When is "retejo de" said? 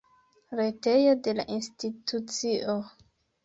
0.59-1.37